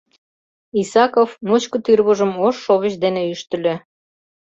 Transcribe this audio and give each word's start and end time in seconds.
—Исаков 0.81 1.29
ночко 1.47 1.77
тӱрвыжым 1.85 2.31
ош 2.45 2.55
шовыч 2.63 2.93
дене 3.03 3.21
ӱштыльӧ. 3.33 3.75